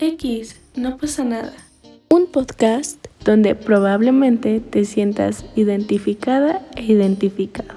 [0.00, 1.52] X, no pasa nada.
[2.08, 7.74] Un podcast donde probablemente te sientas identificada e identificado.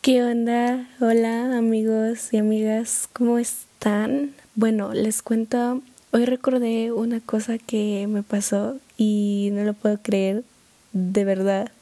[0.00, 0.88] ¿Qué onda?
[1.00, 4.32] Hola amigos y amigas, ¿cómo están?
[4.54, 5.82] Bueno, les cuento,
[6.12, 10.44] hoy recordé una cosa que me pasó y no lo puedo creer,
[10.92, 11.72] de verdad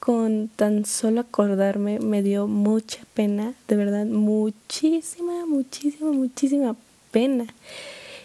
[0.00, 6.74] con tan solo acordarme me dio mucha pena, de verdad, muchísima, muchísima, muchísima
[7.10, 7.46] pena.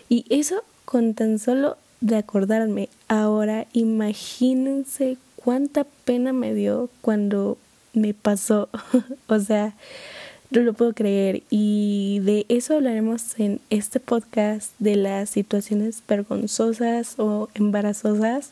[0.08, 2.90] Y eso con tan solo de acordarme.
[3.10, 7.58] Ahora imagínense cuánta pena me dio cuando
[7.94, 8.70] me pasó.
[9.28, 9.74] o sea,
[10.52, 11.44] no lo puedo creer.
[11.50, 18.52] Y de eso hablaremos en este podcast, de las situaciones vergonzosas o embarazosas.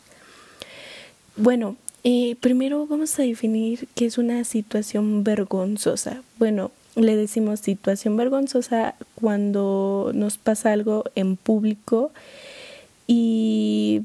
[1.35, 6.21] Bueno, eh, primero vamos a definir qué es una situación vergonzosa.
[6.38, 12.11] Bueno, le decimos situación vergonzosa cuando nos pasa algo en público
[13.08, 14.03] y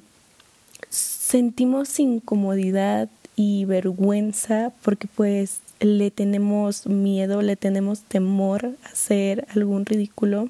[0.89, 9.87] sentimos incomodidad y vergüenza porque pues le tenemos miedo, le tenemos temor a hacer algún
[9.87, 10.49] ridículo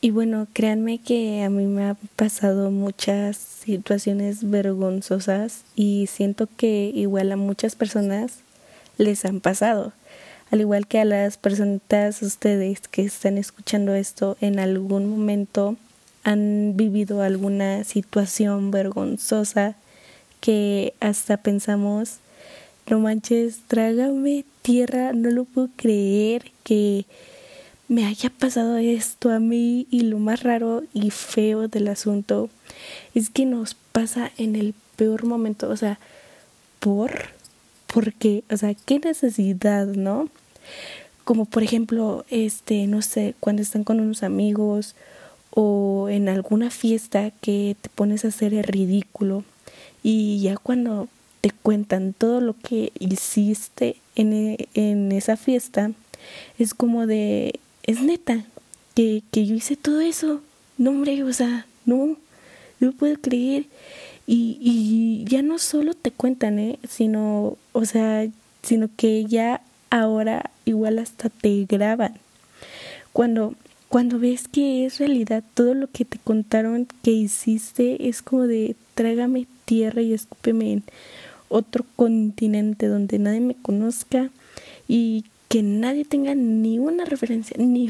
[0.00, 6.92] y bueno, créanme que a mí me ha pasado muchas situaciones vergonzosas y siento que
[6.94, 8.40] igual a muchas personas
[8.98, 9.92] les han pasado.
[10.50, 15.76] Al igual que a las personitas ustedes que están escuchando esto en algún momento
[16.22, 19.76] han vivido alguna situación vergonzosa
[20.40, 22.18] que hasta pensamos,
[22.88, 27.06] no manches, trágame tierra, no lo puedo creer que
[27.88, 32.50] me haya pasado esto a mí y lo más raro y feo del asunto
[33.14, 35.98] es que nos pasa en el peor momento, o sea,
[36.80, 37.12] por,
[37.86, 40.28] porque, o sea, qué necesidad, ¿no?
[41.24, 44.94] Como por ejemplo, este, no sé, cuando están con unos amigos
[45.50, 49.44] o en alguna fiesta que te pones a hacer el ridículo
[50.02, 51.08] y ya cuando
[51.40, 55.92] te cuentan todo lo que hiciste en, en esa fiesta,
[56.58, 58.44] es como de es neta
[58.94, 60.40] que, que yo hice todo eso.
[60.78, 62.16] No, hombre, o sea, no,
[62.80, 63.66] no puedo creer.
[64.26, 66.78] Y, y ya no solo te cuentan, ¿eh?
[66.88, 68.26] Sino, o sea,
[68.62, 72.14] sino que ya ahora igual hasta te graban.
[73.12, 73.54] Cuando,
[73.88, 78.74] cuando ves que es realidad todo lo que te contaron que hiciste, es como de
[78.94, 80.84] trágame tierra y escúpeme en
[81.48, 84.30] otro continente donde nadie me conozca
[84.88, 87.88] y que nadie tenga ni una referencia, ni,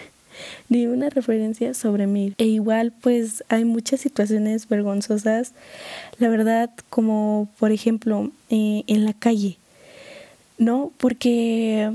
[0.68, 2.34] ni una referencia sobre mí.
[2.38, 5.52] E igual pues hay muchas situaciones vergonzosas,
[6.18, 9.58] la verdad, como por ejemplo eh, en la calle,
[10.58, 10.92] ¿no?
[10.98, 11.90] Porque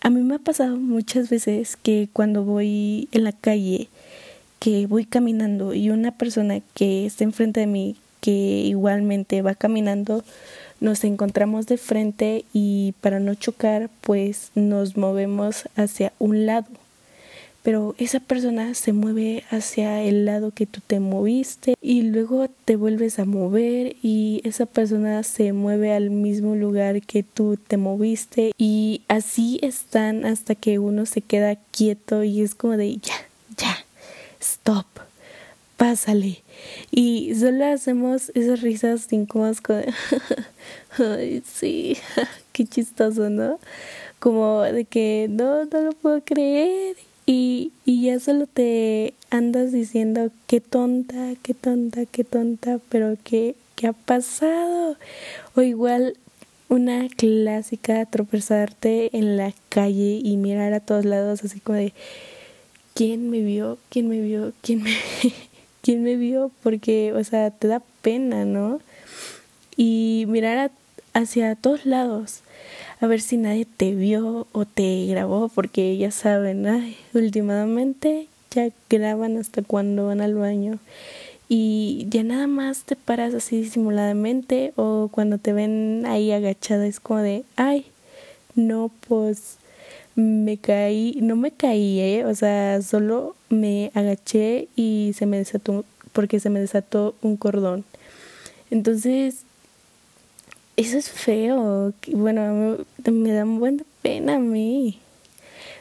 [0.00, 3.88] a mí me ha pasado muchas veces que cuando voy en la calle,
[4.58, 10.24] que voy caminando y una persona que está enfrente de mí, que igualmente va caminando,
[10.82, 16.66] nos encontramos de frente y para no chocar pues nos movemos hacia un lado.
[17.62, 22.74] Pero esa persona se mueve hacia el lado que tú te moviste y luego te
[22.74, 28.50] vuelves a mover y esa persona se mueve al mismo lugar que tú te moviste
[28.58, 33.14] y así están hasta que uno se queda quieto y es como de ya,
[33.56, 33.76] ya,
[34.40, 34.86] stop
[35.82, 36.44] pásale.
[36.92, 39.82] Y solo hacemos esas risas incómodas con...
[40.96, 41.96] Ay, sí,
[42.52, 43.58] qué chistoso, ¿no?
[44.20, 46.94] Como de que no, no lo puedo creer.
[47.26, 53.56] Y, y ya solo te andas diciendo qué tonta, qué tonta, qué tonta, pero qué,
[53.74, 54.96] qué ha pasado.
[55.56, 56.16] O igual
[56.68, 61.92] una clásica tropezarte en la calle y mirar a todos lados así como de
[62.94, 63.78] ¿quién me vio?
[63.90, 64.52] ¿quién me vio?
[64.62, 64.92] ¿quién me
[65.82, 68.80] quién me vio, porque, o sea, te da pena, ¿no?
[69.76, 70.70] Y mirar
[71.12, 72.40] hacia todos lados,
[73.00, 78.68] a ver si nadie te vio o te grabó, porque ya saben, ay, últimamente ya
[78.88, 80.78] graban hasta cuando van al baño
[81.54, 86.98] y ya nada más te paras así disimuladamente o cuando te ven ahí agachada es
[86.98, 87.84] como de, ay,
[88.54, 89.58] no, pues
[90.14, 92.24] me caí, no me caí, ¿eh?
[92.26, 97.84] o sea, solo me agaché y se me desató, porque se me desató un cordón.
[98.70, 99.42] Entonces,
[100.76, 104.98] eso es feo, bueno, me da buena pena a mí,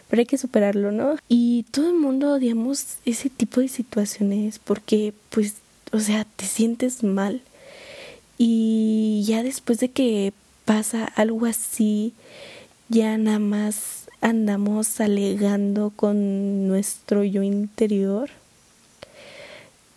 [0.10, 1.16] pero hay que superarlo, ¿no?
[1.30, 5.56] Y todo el mundo odiamos ese tipo de situaciones porque, pues,
[5.94, 7.42] o sea, te sientes mal.
[8.38, 10.34] Y ya después de que
[10.66, 12.14] pasa algo así,
[12.92, 18.30] ya nada más andamos alegando con nuestro yo interior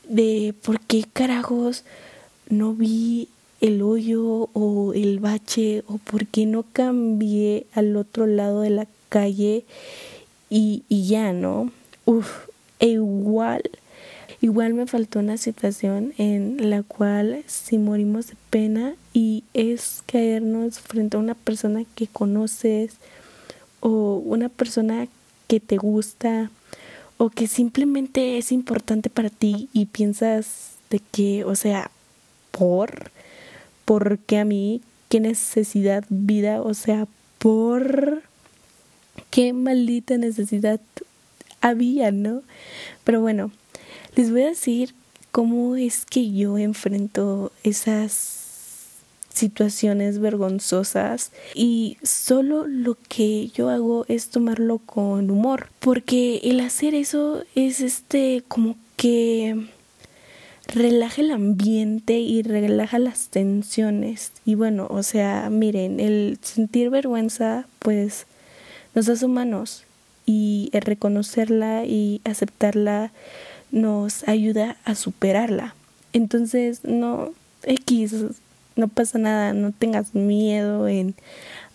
[0.08, 1.82] de por qué carajos
[2.49, 3.29] no vi
[3.61, 8.87] el hoyo o el bache o por qué no cambié al otro lado de la
[9.08, 9.64] calle
[10.49, 11.73] y, ya, ¿no?
[12.05, 12.46] Uf,
[12.79, 13.62] e igual,
[14.44, 20.81] igual me faltó una situación en la cual si morimos de pena y es caernos
[20.81, 22.96] frente a una persona que conoces
[23.81, 25.08] o una persona
[25.46, 26.50] que te gusta
[27.17, 31.91] o que simplemente es importante para ti y piensas de que, o sea,
[32.50, 33.12] por,
[33.87, 37.08] porque a mí, qué necesidad vida, o sea,
[37.38, 38.23] por
[39.31, 40.82] qué maldita necesidad
[41.62, 42.43] había, ¿no?
[43.05, 43.50] Pero bueno,
[44.16, 44.94] les voy a decir
[45.32, 48.44] cómo es que yo enfrento esas
[49.32, 56.94] situaciones vergonzosas y solo lo que yo hago es tomarlo con humor porque el hacer
[56.94, 59.66] eso es este como que
[60.69, 64.31] relaja el ambiente y relaja las tensiones.
[64.44, 68.26] Y bueno o sea miren el sentir vergüenza pues
[68.94, 69.84] nos hace humanos
[70.26, 73.12] y el reconocerla y aceptarla
[73.70, 75.75] nos ayuda a superarla
[76.12, 77.32] entonces no
[77.64, 78.14] X
[78.76, 81.14] no pasa nada, no tengas miedo en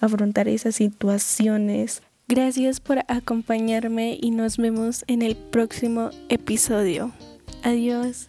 [0.01, 2.01] afrontar esas situaciones.
[2.27, 7.11] Gracias por acompañarme y nos vemos en el próximo episodio.
[7.63, 8.27] Adiós.